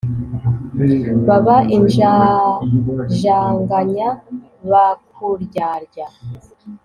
Baba 1.27 1.57
injajanganya 1.77 4.09
bakuryarya! 4.71 6.07